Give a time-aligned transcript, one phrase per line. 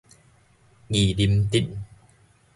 [0.89, 1.69] 二林鎮